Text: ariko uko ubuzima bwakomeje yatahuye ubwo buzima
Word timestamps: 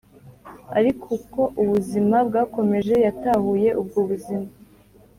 ariko 0.77 1.05
uko 1.17 1.41
ubuzima 1.61 2.17
bwakomeje 2.27 2.93
yatahuye 3.05 3.69
ubwo 3.81 3.99
buzima 4.09 4.47